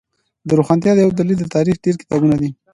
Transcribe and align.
د 0.47 0.49
روښانتیا 0.59 0.91
یو 1.03 1.17
دلیل 1.19 1.37
د 1.41 1.45
تاریخ 1.55 1.75
ډیر 1.85 1.95
کتابونه 2.01 2.35
دی 2.41 2.49